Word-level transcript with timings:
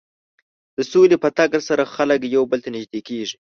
د 0.75 0.79
سولې 0.91 1.17
په 1.23 1.27
راتګ 1.29 1.51
سره 1.69 1.83
خلک 1.95 2.19
یو 2.35 2.43
بل 2.51 2.59
ته 2.65 2.69
نژدې 2.75 3.01
کېږي. 3.07 3.35